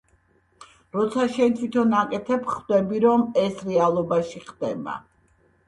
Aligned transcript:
როცა 0.95 1.25
შენ 1.35 1.53
თვითონ 1.59 1.93
აკეთებ, 1.99 2.49
ხვდები, 2.55 3.03
რომ 3.05 3.29
ეს 3.45 3.63
რეალობაში 3.71 4.45
ხდება. 4.51 5.01